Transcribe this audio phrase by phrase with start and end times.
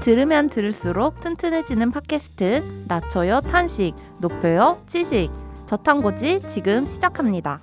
[0.00, 5.30] 들으면 들을수록 튼튼해지는 팟캐스트 낮춰요 탄식 높여요 치식
[5.66, 7.60] 저탄고지 지금 시작합니다.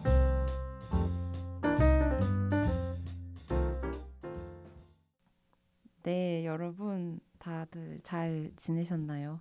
[6.04, 9.40] 네 여러분 다들 잘 지내셨나요?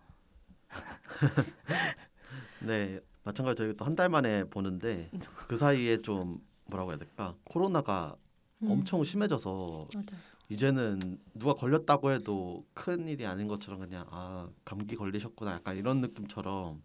[2.61, 5.11] 네, 마찬가지로 저희 또 한 달 만에 보는데
[5.49, 7.35] 그 사이에 좀 뭐라고 해야 될까?
[7.45, 8.17] 코로나가
[8.63, 8.71] 음.
[8.71, 10.07] 엄청 심해져서 맞아요.
[10.49, 16.83] 이제는 누가 걸렸다고 해도 큰 일이 아닌 것처럼 그냥 아 감기 걸리셨구나 약간 이런 느낌처럼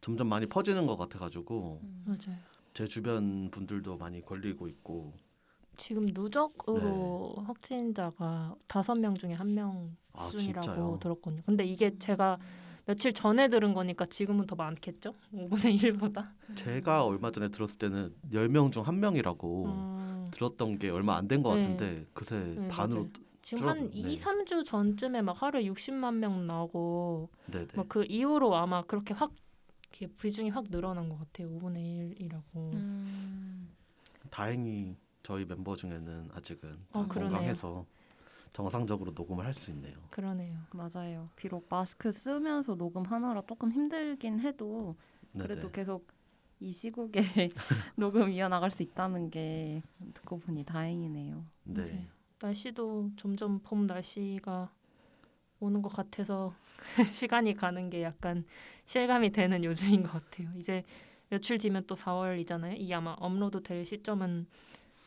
[0.00, 2.38] 점점 많이 퍼지는 것 같아가지고 맞아요.
[2.74, 5.12] 제 주변 분들도 많이 걸리고 있고
[5.76, 10.98] 지금 누적으로 확진자가 다섯 명 중에 한명 아 수준이라고 진짜요?
[11.00, 11.42] 들었거든요.
[11.44, 12.38] 근데 이게 제가
[12.84, 15.12] 며칠 전에 들은 거니까 지금은 더 많겠죠?
[15.32, 16.28] 5분의 1보다.
[16.56, 21.62] 제가 얼마 전에 들었을 때는 10명 중한 명이라고 음, 들었던 게 얼마 안 된것 네.
[21.62, 23.12] 같은데 그새 네, 반으로 맞아요.
[23.42, 24.22] 지금 한 줄어들- 2, 네.
[24.22, 29.32] 3주 전쯤에 막 하루에 60만 명 나오고 네네 막그 이후로 아마 그렇게 확
[29.90, 31.48] 이렇게 비중이 확 늘어난 것 같아요.
[31.50, 32.72] 5분의 1이라고.
[32.72, 33.68] 음.
[34.30, 37.06] 다행히 저희 멤버 중에는 아직은 다 어.
[37.06, 37.84] 건강해서
[38.54, 39.96] 정상적으로 녹음을 할 수 있네요.
[40.10, 40.56] 그러네요.
[40.72, 41.28] 맞아요.
[41.36, 44.96] 비록 마스크 쓰면서 녹음 하느라 조금 힘들긴 해도
[45.32, 45.72] 그래도 네네.
[45.72, 46.06] 계속
[46.62, 47.22] 이 시국에
[47.96, 49.82] 녹음 이어나갈 수 있다는 게
[50.14, 51.44] 듣고 보니 다행이네요.
[51.64, 52.06] 네.
[52.40, 54.70] 날씨도 점점 봄 날씨가
[55.58, 56.54] 오는 것 같아서
[57.12, 58.44] 시간이 가는 게 약간
[58.86, 60.50] 실감이 되는 요즘인 것 같아요.
[60.56, 60.84] 이제
[61.30, 62.78] 며칠 뒤면 또 4월이잖아요.
[62.78, 64.46] 이 아마 업로드 될 시점은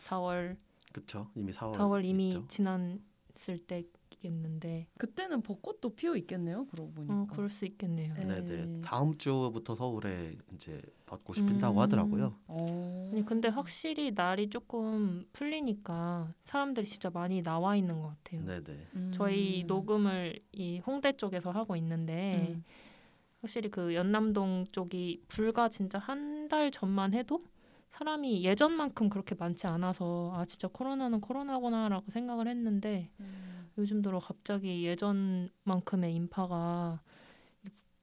[0.07, 0.57] 4월,
[0.91, 2.45] 그쵸 이미 4월 4월 이미 있죠.
[2.49, 3.83] 지났을 때
[4.29, 6.65] 겠는데, 그때는 벚꽃도 피어 있겠네요.
[6.67, 7.13] 그러고 보니까.
[7.13, 8.13] 어 그럴 수 있겠네요.
[8.15, 8.25] 네.
[8.41, 11.81] 네네 다음 주부터 서울에 이제 벚꽃이 핀다고 음.
[11.81, 12.33] 하더라고요.
[12.47, 13.09] 어.
[13.13, 18.43] 아니 근데 확실히 날이 조금 풀리니까 사람들이 진짜 많이 나와 있는 것 같아요.
[18.45, 19.11] 네 네 음.
[19.13, 22.63] 저희 녹음을 이 홍대 쪽에서 하고 있는데 음.
[23.41, 27.43] 확실히 그 연남동 쪽이 불과 진짜 한 달 전만 해도
[27.89, 33.64] 사람이 예전만큼 그렇게 많지 않아서 아 진짜 코로나는 코로나구나라고 생각을 했는데 음.
[33.77, 37.01] 요즘 들어 갑자기 예전만큼의 인파가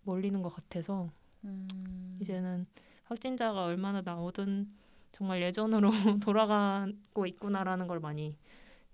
[0.03, 1.11] 몰리는 것 같아서
[1.45, 2.19] 음.
[2.21, 2.67] 이제는
[3.05, 4.69] 확진자가 얼마나 나오든
[5.13, 5.91] 정말 예전으로
[6.23, 8.37] 돌아가고 있구나라는 걸 많이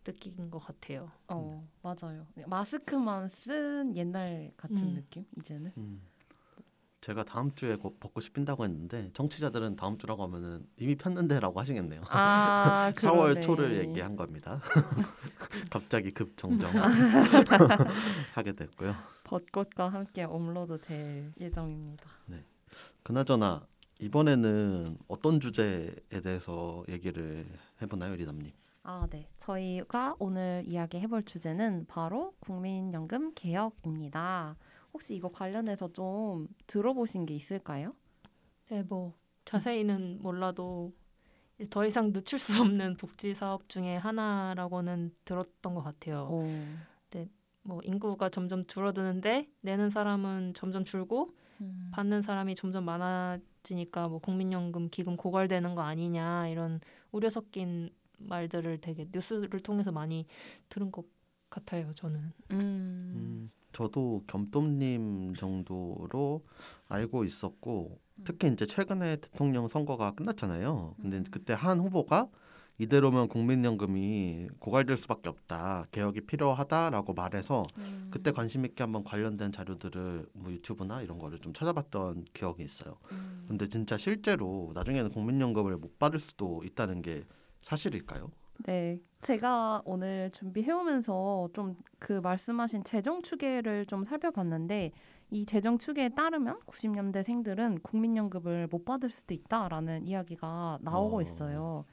[0.05, 1.11] 느낀 것 같아요.
[1.29, 2.27] 어 맞아요.
[2.47, 4.95] 마스크만 쓴 옛날 같은 음.
[4.95, 5.73] 느낌 이제는.
[5.77, 6.01] 음.
[7.01, 12.03] 제가 다음 주에 곧 벚꽃이 핀다고 했는데 청취자들은 다음 주라고 하면은 이미 폈는데라고 하시겠네요.
[12.09, 13.41] 아 4월 그러네.
[13.43, 14.61] 초를 얘기한 겁니다.
[15.71, 16.73] 갑자기 급 정정
[18.35, 18.95] 하게 됐고요.
[19.25, 22.05] 벚꽃과 함께 업로드 될 예정입니다.
[23.05, 23.67] 그나저나
[24.01, 25.91] 이번에는 어떤 주제에
[26.23, 27.47] 대해서 얘기를
[27.81, 28.53] 해보나요, 리담님?
[28.83, 29.29] 아, 네.
[29.39, 34.57] 저희가 오늘 이야기해볼 주제는 바로 국민연금 개혁입니다.
[34.93, 37.95] 혹시 이거 관련해서 좀 들어보신 게 있을까요?
[38.71, 40.93] 네, 뭐 자세히는 몰라도
[41.71, 46.29] 더 이상 늦출 수 없는 복지 사업 중에 하나라고는 들었던 것 같아요.
[46.31, 46.43] 오.
[47.69, 51.91] 뭐 인구가 점점 줄어드는데 내는 사람은 점점 줄고 음.
[51.93, 56.81] 받는 사람이 점점 많아지니까 뭐 국민연금 기금 고갈되는 거 아니냐 이런
[57.13, 60.27] 우려 섞인 말들을 되게 뉴스를 통해서 많이
[60.71, 61.05] 들은 것
[61.51, 61.93] 같아요.
[61.95, 62.33] 저는.
[62.53, 62.57] 음.
[63.15, 63.51] 음,
[64.27, 66.45] 겸tom님 정도로
[66.89, 70.95] 알고 있었고 특히 이제 최근에 대통령 선거가 끝났잖아요.
[71.01, 71.25] 근데 음.
[71.31, 72.29] 그때 한 후보가
[72.79, 78.09] 이대로면 국민연금이 고갈될 수밖에 없다, 개혁이 필요하다라고 말해서 음.
[78.11, 82.97] 그때 관심 있게 한번 관련된 자료들을 뭐 유튜브나 이런 거를 좀 찾아봤던 기억이 있어요.
[83.11, 83.47] 음.
[83.49, 87.25] 근데 진짜 실제로 나중에는 국민연금을 못 받을 수도 있다는 게
[87.63, 88.31] 사실일까요?
[88.65, 94.93] 네, 제가 오늘 준비해오면서 좀 그 말씀하신 재정 추계를 좀 살펴봤는데
[95.31, 101.23] 이 재정 추계에 따르면 90년대 생들은 국민연금을 못 받을 수도 있다라는 이야기가 나오고 어.
[101.23, 101.85] 있어요.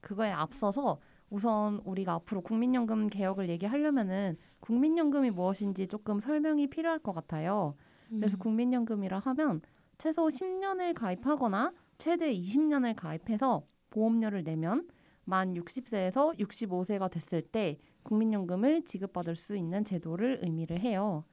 [0.00, 0.98] 그거에 앞서서
[1.30, 7.74] 우선 우리가 앞으로 국민연금 개혁을 얘기하려면은 국민연금이 무엇인지 조금 설명이 필요할 것 같아요.
[8.08, 8.38] 그래서 음.
[8.40, 9.62] 국민연금이라 하면
[9.96, 14.86] 최소 10년을 가입하거나 최대 20년을 가입해서 보험료를 내면
[15.24, 21.24] 만 60세에서 65세가 됐을 때 국민연금을 지급받을 수 있는 제도를 의미를 해요.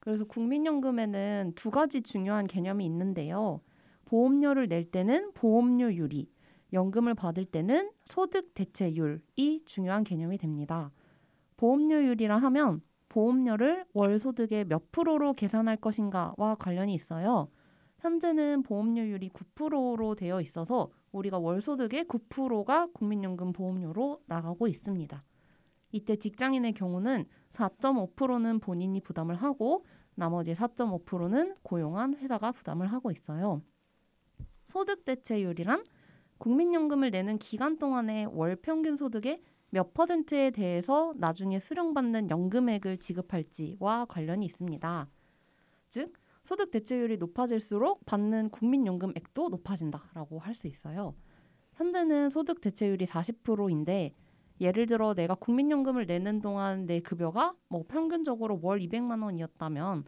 [0.00, 3.60] 그래서 국민연금에는 두 가지 중요한 개념이 있는데요.
[4.06, 6.30] 보험료를 낼 때는 보험료율이,
[6.72, 10.90] 연금을 받을 때는 소득 대체율이 중요한 개념이 됩니다.
[11.56, 17.48] 보험료율이라 하면 보험료를 월 소득의 몇 프로로 계산할 것인가와 관련이 있어요.
[17.98, 25.24] 현재는 보험료율이 9%로 되어 있어서 우리가 월 소득의 9%가 국민연금 보험료로 나가고 있습니다.
[25.92, 29.84] 이때 직장인의 경우는 4.5%는 본인이 부담을 하고
[30.14, 33.62] 나머지 4.5%는 고용한 회사가 부담을 하고 있어요.
[34.66, 35.84] 소득 대체율이란
[36.38, 44.46] 국민연금을 내는 기간 동안의 월 평균 소득의 몇 퍼센트에 대해서 나중에 수령받는 연금액을 지급할지와 관련이
[44.46, 45.08] 있습니다.
[45.90, 46.12] 즉,
[46.48, 51.14] 소득 대체율이 높아질수록 받는 국민연금액도 높아진다라고 할 수 있어요.
[51.74, 54.14] 현재는 소득 대체율이 40%인데
[54.58, 60.04] 예를 들어 내가 국민연금을 내는 동안 내 급여가 뭐 평균적으로 월 200만 원이었다면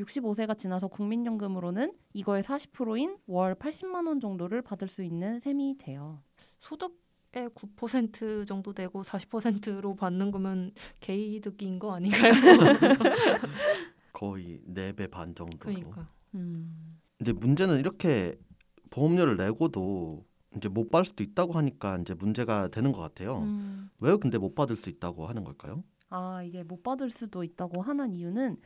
[0.00, 6.20] 65세가 지나서 국민연금으로는 이거의 40%인 월 80만 원 정도를 받을 수 있는 셈이 돼요.
[6.58, 12.32] 소득의 9% 정도 되고 40%로 받는 거면 개이득인 거 아닌가요?
[14.14, 15.58] 거의 네 배 반 정도로.
[15.74, 16.08] 그러니까.
[16.34, 16.98] 음.
[17.18, 18.34] 근데 문제는 이렇게
[18.90, 20.24] 보험료를 내고도
[20.56, 23.38] 이제 못 받을 수도 있다고 하니까 이제 문제가 되는 것 같아요.
[23.40, 23.90] 음.
[24.00, 25.84] 왜 근데 못 받을 수 있다고 하는 걸까요?
[26.10, 28.56] 아 이게 못 받을 수도 있다고 하는 이유는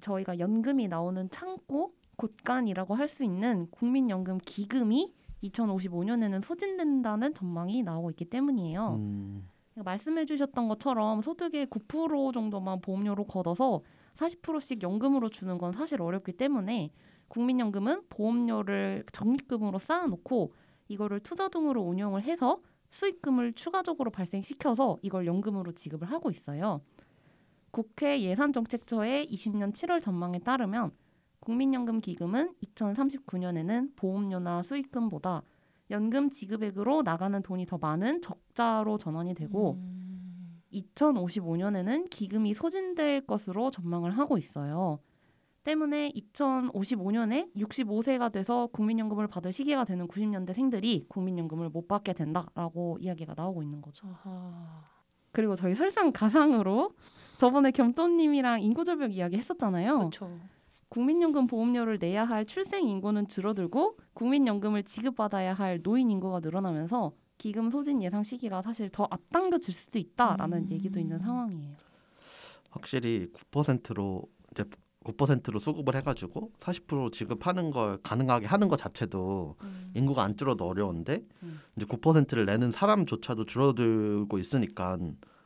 [0.00, 5.12] 저희가 연금이 나오는 창고 곳간이라고 할 수 있는 국민연금 기금이
[5.44, 8.94] 2055년에는 소진된다는 전망이 나오고 있기 때문이에요.
[8.96, 13.82] 음, 말씀해주셨던 것처럼 소득의 9% 정도만 보험료로 걷어서
[14.18, 16.90] 40%씩 연금으로 주는 건 사실 어렵기 때문에
[17.28, 20.54] 국민연금은 보험료를 적립금으로 쌓아놓고
[20.88, 22.60] 이거를 투자 등으로 운영을 해서
[22.90, 26.80] 수익금을 추가적으로 발생시켜서 이걸 연금으로 지급을 하고 있어요.
[27.70, 30.92] 국회 예산정책처의 20년 7월 전망에 따르면
[31.40, 35.42] 국민연금 기금은 2039년에는 보험료나 수익금보다
[35.90, 40.07] 연금 지급액으로 나가는 돈이 더 많은 적자로 전환이 되고 음.
[40.72, 44.98] 2055년에는 기금이 소진될 것으로 전망을 하고 있어요.
[45.64, 53.34] 때문에 2055년에 65세가 돼서 국민연금을 받을 시기가 되는 90년대 생들이 국민연금을 못 받게 된다라고 이야기가
[53.36, 54.06] 나오고 있는 거죠.
[54.06, 54.84] 아하.
[55.32, 56.92] 그리고 저희 설상 가상으로
[57.36, 59.98] 저번에 겸또님이랑 인구절벽 이야기 했었잖아요.
[59.98, 60.38] 그렇죠.
[60.88, 68.02] 국민연금 보험료를 내야 할 출생 인구는 줄어들고 국민연금을 지급받아야 할 노인 인구가 늘어나면서 기금 소진
[68.02, 70.70] 예상 시기가 사실 더 앞당겨질 수도 있다라는 음.
[70.72, 71.76] 얘기도 있는 상황이에요.
[72.70, 74.64] 확실히 9%로 이제
[75.04, 79.92] 9%로 수급을 해가지고 40% 지급하는 걸 가능하게 하는 것 자체도 음.
[79.94, 81.60] 인구가 안 줄어도 어려운데 음.
[81.76, 84.98] 이제 9%를 내는 사람조차도 줄어들고 있으니까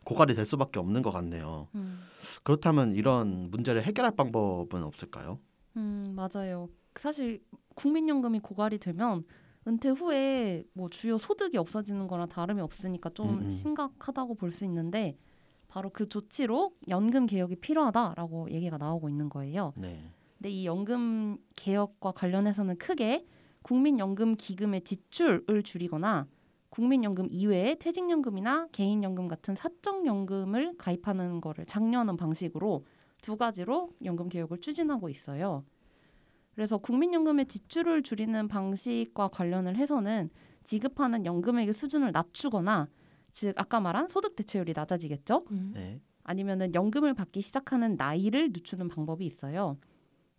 [0.05, 1.69] 고갈이 될 수밖에 없는 것 같네요.
[1.75, 2.01] 음.
[2.43, 5.39] 그렇다면 이런 문제를 해결할 방법은 없을까요?
[5.77, 6.69] 음, 맞아요.
[6.99, 7.41] 사실
[7.75, 9.25] 국민연금이 고갈이 되면
[9.67, 13.51] 은퇴 후에 뭐 주요 소득이 없어지는 거랑 다름이 없으니까 좀 음, 음.
[13.51, 15.17] 심각하다고 볼 수 있는데
[15.69, 19.73] 바로 그 조치로 연금 개혁이 필요하다라고 얘기가 나오고 있는 거예요.
[19.77, 20.05] 네.
[20.37, 23.25] 근데 이 연금 개혁과 관련해서는 크게
[23.63, 26.27] 국민연금 기금의 지출을 줄이거나
[26.69, 32.85] 국민연금 이외에 퇴직연금이나 개인연금 같은 사적연금을 가입하는 거를 장려하는 방식으로
[33.23, 35.65] 두 가지로 연금 개혁을 추진하고 있어요.
[36.55, 40.31] 그래서 국민연금의 지출을 줄이는 방식과 관련을 해서는
[40.65, 42.89] 지급하는 연금액의 수준을 낮추거나
[43.33, 45.45] 즉 아까 말한 소득 대체율이 낮아지겠죠.
[45.51, 45.73] 음.
[45.75, 46.01] 네.
[46.25, 49.79] 아니면은 연금을 받기 시작하는 나이를 늦추는 방법이 있어요.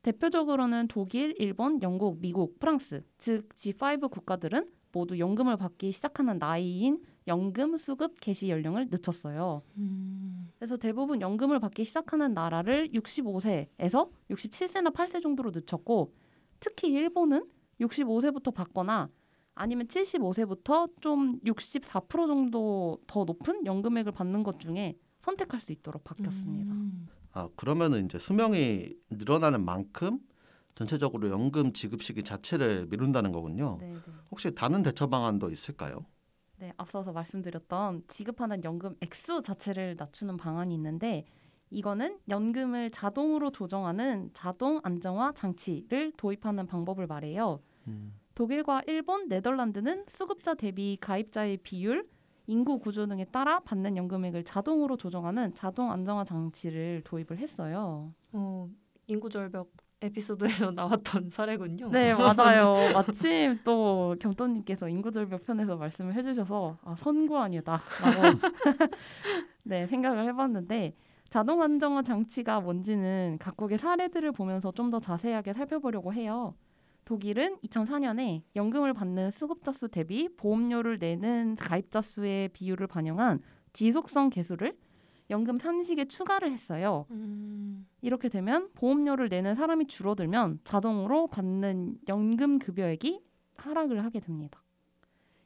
[0.04, 7.78] 대표적으로는 독일, 일본, 영국, 미국, 프랑스, 즉 G5 국가들은 모두 연금을 받기 시작하는 나이인 연금
[7.78, 9.62] 수급 개시 연령을 늦췄어요.
[9.78, 10.50] 음.
[10.58, 16.14] 그래서 대부분 연금을 받기 시작하는 나라를 65세에서 67세나 8세 정도로 늦췄고
[16.60, 17.46] 특히 일본은
[17.80, 19.10] 65세부터 받거나
[19.56, 26.74] 아니면 75세부터 좀 64% 정도 더 높은 연금액을 받는 것 중에 선택할 수 있도록 바뀌었습니다.
[26.74, 27.08] 음.
[27.32, 30.20] 아 그러면은 이제 수명이 늘어나는 만큼
[30.76, 33.78] 전체적으로 연금 지급 시기 자체를 미룬다는 거군요.
[33.80, 34.00] 네, 네.
[34.32, 36.06] 혹시 다른 대처 방안도 있을까요?
[36.64, 41.26] 네, 앞서서 말씀드렸던 지급하는 연금 액수 자체를 낮추는 방안이 있는데
[41.70, 47.60] 이거는 연금을 자동으로 조정하는 자동 안정화 장치를 도입하는 방법을 말해요.
[47.90, 48.14] 음.
[48.34, 52.08] 독일과 일본, 네덜란드는 수급자 대비 가입자의 비율,
[52.48, 58.14] 인구 구조 등에 따라 받는 연금액을 자동으로 조정하는 자동 안정화 장치를 도입을 했어요.
[58.32, 58.70] 어,
[59.08, 59.70] 인구 절벽
[60.04, 61.90] 에피소드에서 나왔던 사례군요.
[61.90, 62.76] 네, 맞아요.
[62.94, 67.82] 마침 또 겸또님께서 인구절벽 편에서 말씀을 해주셔서 아 선구안이다라고
[69.64, 70.96] 네 생각을 해봤는데
[71.30, 76.54] 자동 안정화 장치가 뭔지는 각국의 사례들을 보면서 좀 더 자세하게 살펴보려고 해요.
[77.06, 83.42] 독일은 2004년에 연금을 받는 수급자 수 대비 보험료를 내는 가입자 수의 비율을 반영한
[83.74, 84.78] 지속성 계수를
[85.30, 87.06] 연금 산식에 추가를 했어요.
[87.12, 87.88] 음.
[88.02, 93.22] 이렇게 되면 보험료를 내는 사람이 줄어들면 자동으로 받는 연금 급여액이
[93.56, 94.64] 하락을 하게 됩니다.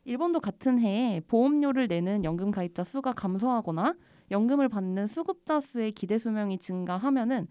[0.06, 3.96] 일본도 같은 해에 보험료를 내는 연금 가입자 수가 감소하거나
[4.32, 7.48] 연금을 받는 수급자 수의 기대 수명이 증가하면은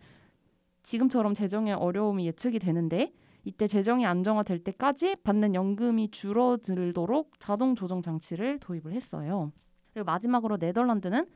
[0.83, 3.13] 지금처럼 재정의 어려움이 예측이 되는데
[3.45, 9.53] 이때 재정이 안정화될 때까지 받는 연금이 줄어들도록 자동 조정 장치를 도입을 했어요.
[9.93, 11.27] 그리고 마지막으로 네덜란드는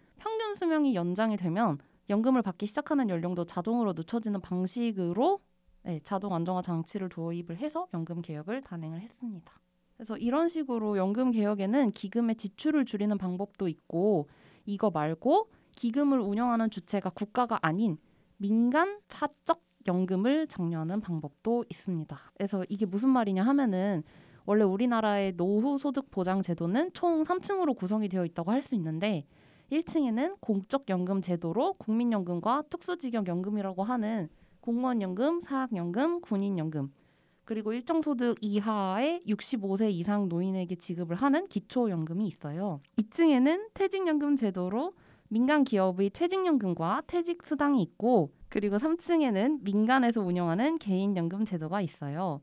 [0.50, 1.78] 평균 수명이 연장이 되면
[2.08, 5.38] 연금을 받기 시작하는 연령도 자동으로 늦춰지는 방식으로
[5.84, 9.52] 네, 자동 안정화 장치를 도입을 해서 연금 개혁을 단행을 했습니다.
[9.96, 14.28] 그래서 이런 식으로 연금 개혁에는 기금의 지출을 줄이는 방법도 있고
[14.66, 17.96] 이거 말고 기금을 운영하는 주체가 국가가 아닌
[18.36, 22.18] 민간 사적 연금을 장려하는 방법도 있습니다.
[22.34, 24.02] 그래서 이게 무슨 말이냐 하면은
[24.46, 29.26] 원래 우리나라의 노후 소득 보장 제도는 총 3층으로 구성이 되어 있다고 할 수 있는데
[29.70, 34.28] 1층에는 공적 연금 제도로 국민연금과 특수직역 연금이라고 하는
[34.60, 36.92] 공무원연금, 사학연금, 군인연금
[37.44, 42.80] 그리고 일정 소득 이하의 65세 이상 노인에게 지급을 하는 기초연금이 있어요.
[42.98, 44.92] 2층에는 퇴직연금 제도로
[45.28, 52.40] 민간 기업의 퇴직연금과 퇴직수당이 있고 그리고 3층에는 민간에서 운영하는 개인연금 제도가 있어요.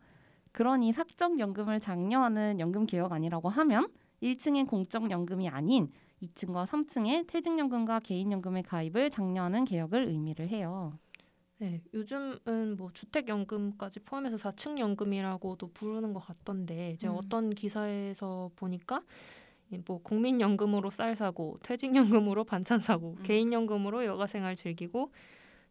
[0.53, 3.87] 그러니 사적연금을 장려하는 연금 개혁 아니라고 하면
[4.23, 5.91] 1층엔 공적연금이 아닌
[6.21, 10.97] 2층과 3층에 퇴직연금과 개인연금의 가입을 장려하는 개혁을 의미를 해요.
[11.59, 17.17] 네, 요즘은 뭐 주택연금까지 포함해서 4층 연금이라고도 부르는 것 같던데 제가 음.
[17.17, 19.01] 어떤 기사에서 보니까
[19.71, 23.23] 이뭐 국민연금으로 쌀 사고, 퇴직연금으로 반찬 사고, 음.
[23.23, 25.11] 개인연금으로 여가생활 즐기고,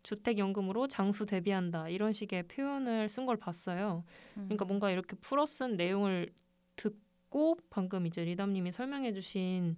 [0.02, 4.04] 주택연금으로 장수 대비한다 이런 식의 표현을 쓴 걸 봤어요.
[4.34, 6.30] 그러니까 뭔가 이렇게 풀어 쓴 내용을
[6.76, 9.76] 듣고 방금 이제 리담님이 설명해주신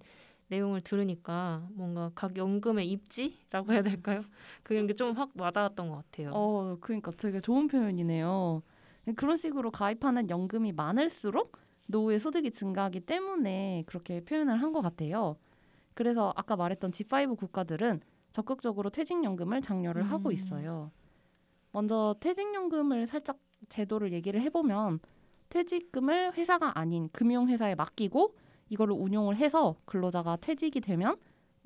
[0.49, 4.23] 내용을 들으니까 뭔가 각 연금의 입지라고 해야 될까요?
[4.63, 6.31] 그런 게 좀 확 와닿았던 것 같아요.
[6.33, 8.61] 어, 그러니까 되게 좋은 표현이네요.
[9.15, 15.37] 그런 식으로 가입하는 연금이 많을수록 노후의 소득이 증가하기 때문에 그렇게 표현을 한 것 같아요.
[15.95, 18.01] 그래서 아까 말했던 G5 국가들은
[18.31, 20.33] 적극적으로 퇴직연금을 장려를 하고 음.
[20.33, 20.91] 있어요.
[21.71, 23.37] 먼저 퇴직연금을 살짝
[23.69, 24.99] 제도를 얘기를 해보면
[25.49, 28.35] 퇴직금을 회사가 아닌 금융회사에 맡기고
[28.69, 31.17] 이걸로 운용을 해서 근로자가 퇴직이 되면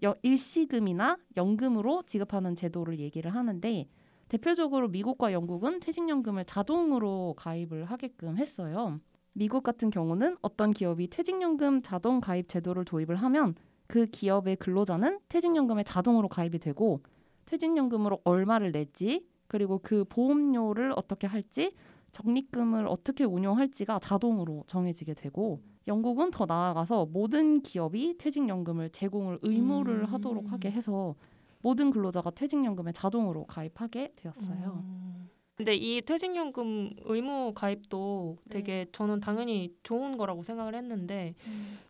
[0.03, 3.87] 여- 일시금이나 연금으로 지급하는 제도를 얘기를 하는데
[4.29, 8.99] 대표적으로 미국과 영국은 퇴직연금을 자동으로 가입을 하게끔 했어요.
[9.33, 13.55] 미국 같은 경우는 어떤 기업이 퇴직연금 자동 가입 제도를 도입을 하면
[13.87, 17.01] 그 기업의 근로자는 퇴직연금에 자동으로 가입이 되고
[17.45, 21.73] 퇴직연금으로 얼마를 낼지 그리고 그 보험료를 어떻게 할지
[22.11, 30.05] 적립금을 어떻게 운용할지가 자동으로 정해지게 되고 영국은 더 나아가서 모든 기업이 퇴직연금을 제공을 의무를 음.
[30.05, 31.15] 하도록 하게 해서
[31.61, 34.83] 모든 근로자가 퇴직연금에 자동으로 가입하게 되었어요.
[34.83, 35.29] 음.
[35.55, 41.35] 근데 이 퇴직연금 의무 가입도 되게 저는 당연히 좋은 거라고 생각을 했는데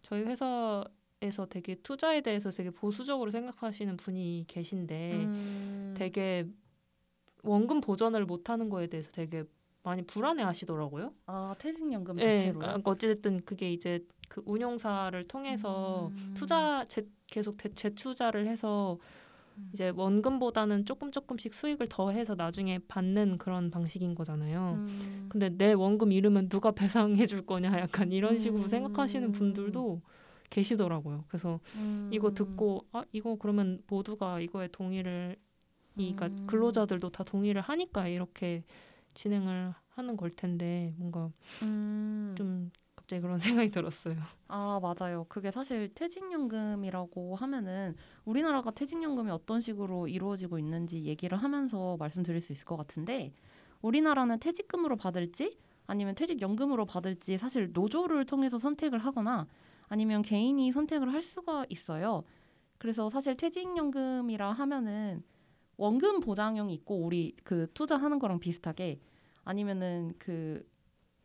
[0.02, 5.94] 저희 회사에서 되게 투자에 대해서 되게 보수적으로 생각하시는 분이 계신데 음.
[5.96, 6.46] 되게
[7.44, 9.44] 원금 보전을 못하는 거에 대해서 되게
[9.84, 11.14] 많이 불안해하시더라고요.
[11.26, 12.60] 아 퇴직연금 네, 자체로요?
[12.60, 14.00] 그러니까 어쨌든 그게 이제
[14.30, 16.34] 그 운용사를 통해서 음.
[16.36, 18.98] 투자 재, 계속 대, 재투자를 해서
[19.58, 19.70] 음.
[19.74, 24.76] 이제 원금보다는 조금 조금씩 수익을 더해서 나중에 받는 그런 방식인 거잖아요.
[24.78, 25.28] 음.
[25.30, 28.70] 근데 내 원금 잃으면 누가 배상해 줄 거냐 약간 이런 식으로 음.
[28.70, 30.02] 생각하시는 분들도
[30.50, 31.26] 계시더라고요.
[31.28, 32.10] 그래서 음.
[32.14, 35.36] 이거 듣고 아 이거 그러면 모두가 이거에 동의를
[35.98, 36.48] 이 그러니까 음.
[36.48, 38.64] 근로자들도 다 동의를 하니까 이렇게
[39.14, 41.30] 진행을 하는 걸 텐데 뭔가
[41.62, 42.34] 음.
[42.38, 44.16] 좀 갑자기 그런 생각이 들었어요.
[44.48, 45.26] 아 맞아요.
[45.30, 52.66] 그게 사실 퇴직연금이라고 하면은 우리나라가 퇴직연금이 어떤 식으로 이루어지고 있는지 얘기를 하면서 말씀드릴 수 있을
[52.66, 53.34] 것 같은데
[53.82, 59.48] 우리나라는 퇴직금으로 받을지 아니면 퇴직연금으로 받을지 사실 노조를 통해서 선택을 하거나
[59.90, 62.24] 아니면 개인이 선택을 할 수가 있어요.
[62.78, 65.24] 그래서 사실 퇴직연금이라 하면은
[65.78, 69.00] 원금 보장형이 있고 우리 그 투자하는 거랑 비슷하게
[69.44, 70.66] 아니면은 그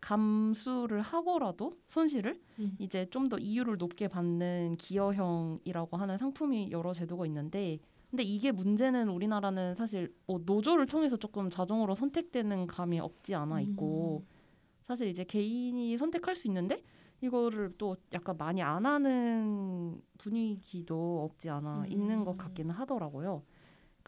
[0.00, 2.76] 감수를 하고라도 손실을 음.
[2.78, 7.78] 이제 좀 더 이율을 높게 받는 기여형이라고 하는 상품이 여러 제도가 있는데
[8.10, 14.24] 근데 이게 문제는 우리나라는 사실 뭐 노조를 통해서 조금 자동으로 선택되는 감이 없지 않아 있고
[14.86, 16.82] 사실 이제 개인이 선택할 수 있는데
[17.20, 21.92] 이거를 또 약간 많이 안 하는 분위기도 없지 않아 음.
[21.92, 23.42] 있는 것 같기는 하더라고요.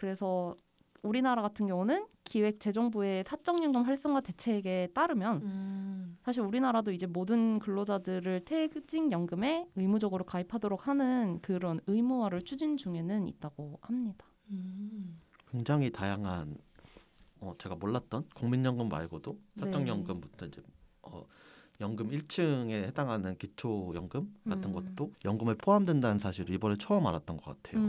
[0.00, 0.56] 그래서
[1.02, 6.18] 우리나라 같은 경우는 기획재정부의 사적연금 활성화 대책에 따르면 음.
[6.22, 14.24] 사실 우리나라도 이제 모든 근로자들을 퇴직연금에 의무적으로 가입하도록 하는 그런 의무화를 추진 중에는 있다고 합니다.
[14.50, 15.20] 음.
[15.50, 16.56] 굉장히 다양한
[17.40, 19.66] 어, 제가 몰랐던 국민연금 말고도 네.
[19.66, 20.62] 사적연금부터 이제
[21.02, 21.26] 어,
[21.82, 24.72] 연금 1층에 해당하는 기초연금 같은 음.
[24.72, 27.82] 것도 연금에 포함된다는 사실을 이번에 처음 알았던 것 같아요.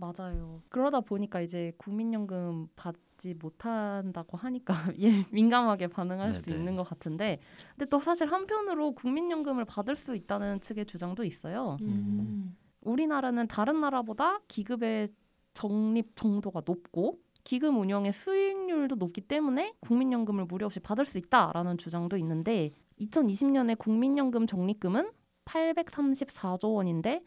[0.00, 0.62] 음, 맞아요.
[0.68, 6.56] 그러다 보니까 이제 국민연금 받지 못한다고 하니까 예, 민감하게 반응할 수 네네.
[6.56, 7.38] 있는 것 같은데,
[7.76, 11.76] 근데 또 사실 한편으로 국민연금을 받을 수 있다는 측의 주장도 있어요.
[11.82, 12.56] 음.
[12.82, 15.12] 우리나라는 다른 나라보다 기급의
[15.52, 22.16] 적립 정도가 높고 기금 운영의 수익률도 높기 때문에 국민연금을 무료 없이 받을 수 있다라는 주장도
[22.18, 25.10] 있는데 2020년에 국민연금 적립금은
[25.44, 27.22] 834조 원인데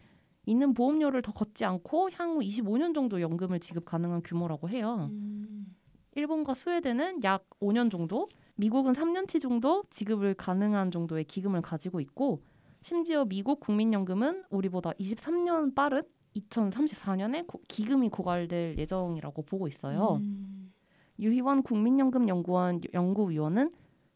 [0.45, 5.09] 이는 보험료를 더 걷지 않고 향후 25년 정도 연금을 지급 가능한 규모라고 해요.
[5.11, 5.75] 음.
[6.15, 12.43] 일본과 스웨덴은 약 5년 정도, 미국은 3년치 정도 지급을 가능한 정도의 기금을 가지고 있고
[12.81, 16.03] 심지어 미국 국민연금은 우리보다 23년 빠른
[16.35, 20.17] 2034년에 기금이 고갈될 예정이라고 보고 있어요.
[20.21, 20.73] 음.
[21.19, 23.71] 유희원 국민연금 연구원 연구위원은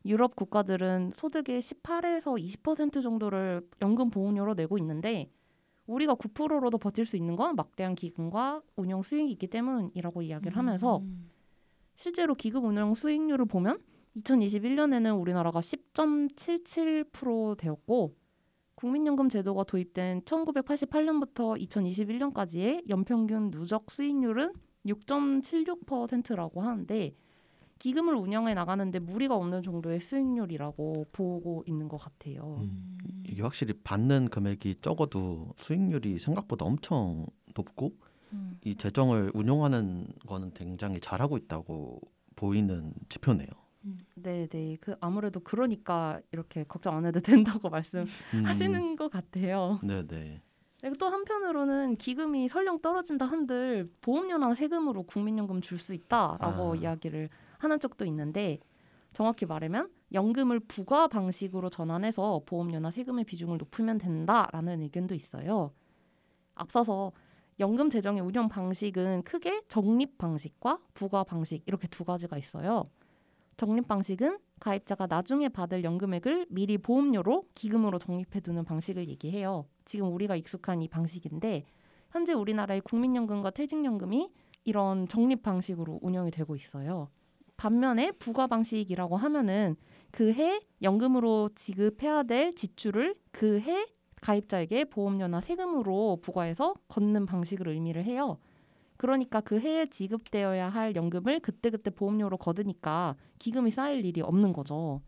[0.06, 5.30] 유럽 국가들은 소득의 18에서 20% 정도를 연금 보험료로 내고 있는데
[5.88, 11.32] 우리가 9%로도 버틸 수 있는 건 막대한 기금과 운영 수익이 있기 때문이라고 이야기를 하면서 음.
[11.96, 13.80] 실제로 기금 운영 수익률을 보면
[14.18, 18.16] 2021년에는 우리나라가 10.77% 되었고
[18.76, 24.54] 국민연금 제도가 도입된 1988년부터 2021년까지의 연평균 누적 수익률은
[24.86, 27.16] 6.76%라고 하는데
[27.80, 32.58] 기금을 운영해 나가는데 무리가 없는 정도의 수익률이라고 보고 있는 것 같아요.
[32.62, 32.98] 음.
[33.26, 37.92] 이게 확실히 받는 금액이 적어도 수익률이 생각보다 엄청 높고
[38.34, 38.60] 음.
[38.64, 42.02] 이 재정을 운용하는 거는 굉장히 잘하고 있다고
[42.36, 43.48] 보이는 지표네요.
[44.16, 44.78] 네, 네.
[44.82, 47.20] 그 아무래도 그러니까 이렇게 걱정 안 해도
[47.60, 47.72] 된다고 음.
[47.72, 49.80] 말씀하시는 것 같아요.
[49.84, 50.42] 네 네.
[50.82, 56.76] 그리고 또 한편으로는 기금이 설령 떨어진다 한들 보험료나 세금으로 국민연금 줄 수 있다라고 아.
[56.76, 58.60] 이야기를 하는 쪽도 있는데
[59.14, 65.72] 정확히 말하면 연금을 부과 방식으로 전환해서 보험료나 세금의 비중을 높이면 된다라는 의견도 있어요.
[66.56, 67.12] 앞서서
[67.60, 72.90] 연금 재정의 운영 방식은 크게 적립 방식과 부과 방식 이렇게 두 가지가 있어요.
[73.58, 79.66] 적립 방식은 가입자가 나중에 받을 연금액을 미리 보험료로 기금으로 적립해 두는 방식을 얘기해요.
[79.86, 81.66] 지금 우리가 익숙한 이 방식인데
[82.12, 84.32] 현재 우리나라의 국민연금과 퇴직연금이
[84.64, 87.10] 이런 적립 방식으로 운영이 되고 있어요.
[87.58, 89.76] 반면에 부과 방식이라고 하면은
[90.12, 93.88] 그 해 연금으로 지급해야 될 지출을 그 해
[94.22, 98.40] 가입자에게 보험료나 세금으로 부과해서 걷는 방식을 의미를 해요.
[98.98, 105.02] 그러니까 그 해에 지급되어야 할 연금을 그때그때 보험료로 걷으니까 기금이 쌓일 일이 없는 거죠.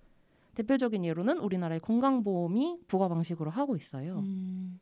[0.55, 4.19] 대표적인 예로는 우리나라의 건강보험이 부과 방식으로 하고 있어요.
[4.19, 4.79] 음.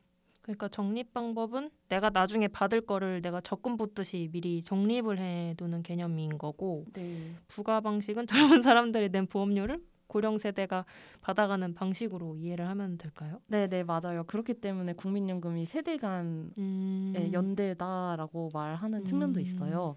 [0.48, 6.86] 그러니까 적립 방법은 내가 나중에 받을 거를 내가 적금 붓듯이 미리 적립을 해두는 개념인 거고
[6.94, 7.34] 네.
[7.48, 8.26] 부가 방식은
[8.62, 10.86] 젊은 사람들이 낸 보험료를 고령 세대가
[11.20, 13.42] 받아가는 방식으로 이해를 하면 될까요?
[13.46, 14.24] 네, 네, 맞아요.
[14.24, 17.30] 그렇기 때문에 국민연금이 세대 간의 음.
[17.30, 19.44] 연대다라고 말하는 측면도 음.
[19.44, 19.96] 있어요.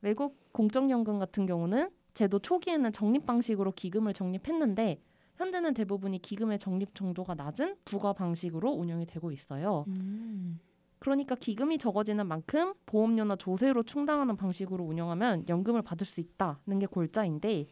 [0.00, 5.02] 외국 공적연금 같은 경우는 제도 초기에는 적립 방식으로 기금을 적립했는데
[5.36, 9.84] 현재는 대부분이 기금의 적립 정도가 낮은 부과 방식으로 운영이 되고 있어요.
[9.88, 10.58] 음.
[10.98, 17.66] 그러니까 기금이 적어지는 만큼 보험료나 조세로 충당하는 방식으로 운영하면 연금을 받을 수 있다는 게 골자인데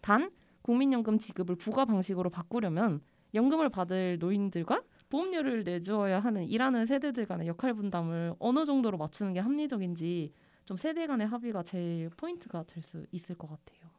[0.00, 0.30] 단
[0.62, 3.00] 국민연금 지급을 부과 방식으로 바꾸려면
[3.34, 9.40] 연금을 받을 노인들과 보험료를 내주어야 하는 일하는 세대들 간의 역할 분담을 어느 정도로 맞추는 게
[9.40, 10.32] 합리적인지
[10.64, 13.90] 좀 세대 간의 합의가 제일 포인트가 될 수 있을 것 같아요.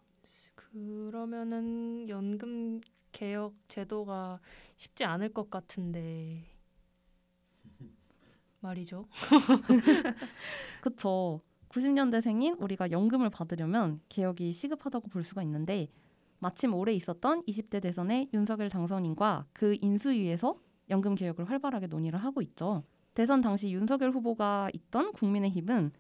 [0.56, 2.82] 그러면은 연금
[3.22, 4.40] 개혁 제도가
[4.78, 6.44] 쉽지 않을 것 같은데
[8.62, 9.06] 말이죠.
[10.82, 11.42] 그쵸.
[11.70, 15.88] 90년대생인 우리가 연금을 받으려면 개혁이 시급하다고 볼 수가 있는데
[16.40, 22.84] 마침 올해 있었던 20대 대선의 윤석열 당선인과 그 인수위에서 연금 개혁을 활발하게 논의를 하고 있죠.
[23.14, 25.92] 대선 당시 윤석열 후보가 있던 국민의힘은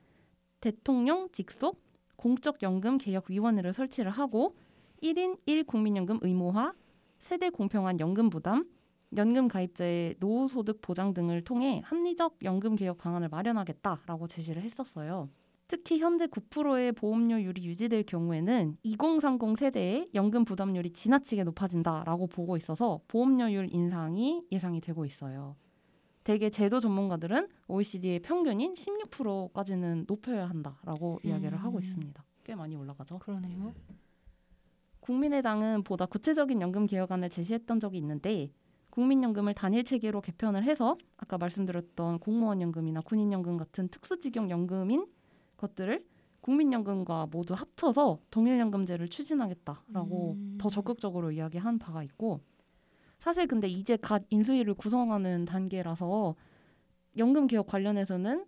[0.59, 1.79] 대통령 직속
[2.15, 4.55] 공적연금 개혁위원회를 설치를 하고
[5.03, 6.73] 1인 1국민연금 의무화,
[7.21, 8.65] 세대 공평한 연금 부담,
[9.15, 15.29] 연금 가입자의 노후 소득 보장 등을 통해 합리적 연금 개혁 방안을 마련하겠다라고 제시를 했었어요.
[15.67, 23.69] 특히 현재 9%의 보험료율이 유지될 경우에는 2030 세대의 연금 부담률이 지나치게 높아진다라고 보고 있어서 보험료율
[23.71, 25.55] 인상이 예상이 되고 있어요.
[26.23, 31.81] 대개 제도 전문가들은 OECD의 평균인 16%까지는 높여야 한다라고 이야기를 하고 음.
[31.81, 32.23] 있습니다.
[32.43, 33.19] 꽤 많이 올라가죠.
[33.19, 33.73] 그러네요.
[35.01, 38.51] 국민의당은 보다 구체적인 연금 개혁안을 제시했던 적이 있는데
[38.91, 45.05] 국민연금을 단일 체계로 개편을 해서 아까 말씀드렸던 공무원 연금이나 군인 연금 같은 특수직용 연금인
[45.57, 46.05] 것들을
[46.41, 50.57] 국민연금과 모두 합쳐서 동일연금제를 추진하겠다라고 음.
[50.59, 52.41] 더 적극적으로 이야기한 바가 있고
[53.19, 56.35] 사실 근데 이제 갓 인수위를 구성하는 단계라서
[57.17, 58.45] 연금 개혁 관련해서는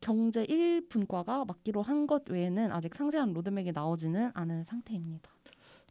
[0.00, 5.30] 경제 1분과가 맡기로 한 것 외에는 아직 상세한 로드맵이 나오지는 않은 상태입니다.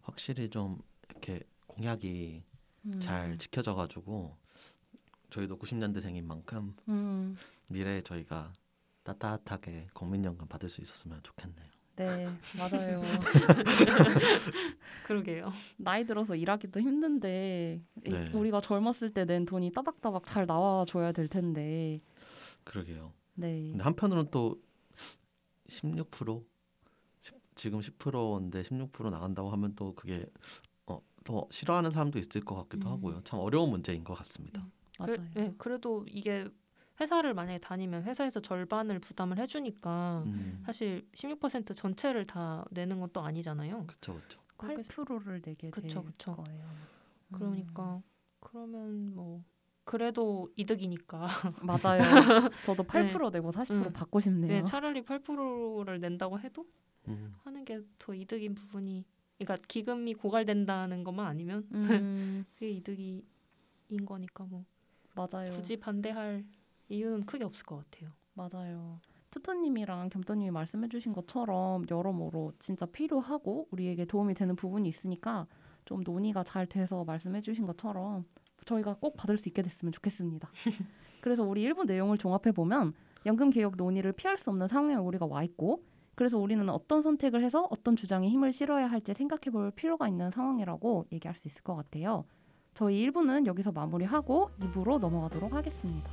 [0.01, 2.43] 확실히 좀 이렇게 공약이
[2.85, 2.99] 음.
[2.99, 4.35] 잘 지켜져 가지고
[5.31, 7.35] 저희도 90년대생인 만큼 음,
[7.67, 8.51] 미래에 저희가
[9.03, 11.69] 따뜻하게 국민연금 받을 수 있었으면 좋겠네요.
[11.95, 13.01] 네, 맞아요.
[15.05, 15.51] 그러게요.
[15.77, 18.31] 나이 들어서 일하기도 힘든데 이- 네.
[18.33, 21.99] 우리가 젊었을 때 낸 돈이 따박따박 잘 나와 줘야 될 텐데.
[22.63, 23.11] 그러게요.
[23.35, 23.69] 네.
[23.71, 24.59] 근데 한편으로는 또
[25.67, 26.45] 16% 시-
[27.59, 30.25] 지금 10%인데 16% 나간다고 하면 또 그게
[30.87, 32.93] 어, 더 싫어하는 사람도 있을 것 같기도 음.
[32.93, 33.21] 하고요.
[33.25, 34.65] 참 어려운 문제인 것 같습니다.
[34.97, 35.17] 맞아요.
[35.17, 36.47] 그, 네, 그래도 이게
[37.01, 43.21] 회사를 만약에 다니면 회사에서 절반을 부담을 해주니까 음, 사실 16% 전체를 다 내는 건 또
[43.21, 43.85] 아니잖아요.
[43.87, 44.39] 그렇죠, 그렇죠.
[44.57, 46.35] 그렇게 8%를 내게 그쵸, 될 그쵸.
[46.35, 46.63] 거예요.
[46.63, 47.31] 음.
[47.31, 48.01] 그러니까
[48.39, 49.43] 그러면 뭐
[49.83, 51.27] 그래도 이득이니까
[51.63, 52.01] 맞아요.
[52.63, 53.93] 저도 8% 내고 40% 음.
[53.93, 54.47] 받고 싶네요.
[54.47, 56.65] 네, 차라리 8%를 낸다고 해도
[57.09, 59.05] 음, 하는 게 더 이득인 부분이
[59.37, 63.23] 그러니까 기금이 고갈된다는 것만 아니면 음, 그게 이득이
[63.89, 64.65] 인 거니까 뭐
[65.15, 65.51] 맞아요.
[65.53, 66.45] 굳이 반대할
[66.89, 68.11] 이유는 크게 없을 것 같아요.
[68.33, 68.99] 맞아요.
[69.31, 75.45] 투토님이랑 겸토님이 말씀해주신 것처럼 여러모로 진짜 필요하고 우리에게 도움이 되는 부분이 있으니까
[75.85, 78.25] 좀 논의가 잘 돼서 말씀해주신 것처럼
[78.65, 80.49] 저희가 꼭 받을 수 있게 됐으면 좋겠습니다.
[81.21, 82.93] 그래서 우리 일부 내용을 종합해 보면
[83.25, 85.83] 연금 개혁 논의를 피할 수 없는 상황에 우리가 와 있고
[86.19, 91.05] 그래서 우리는 어떤 선택을 해서 어떤 주장에 힘을 실어야 할지 생각해 볼 필요가 있는 상황이라고
[91.13, 92.25] 얘기할 수 있을 것 같아요.
[92.73, 96.11] 저희 1부는 여기서 마무리하고 2부로 넘어가도록 하겠습니다.